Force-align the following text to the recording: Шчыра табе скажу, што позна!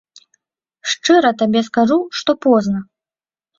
Шчыра 0.93 1.31
табе 1.43 1.61
скажу, 1.69 1.99
што 2.23 2.31
позна! 2.49 2.85